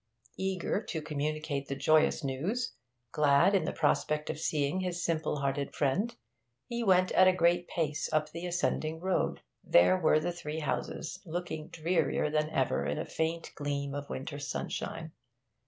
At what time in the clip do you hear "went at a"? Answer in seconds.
6.83-7.31